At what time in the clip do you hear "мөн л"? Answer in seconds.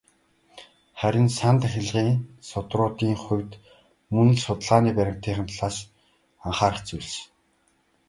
4.13-4.39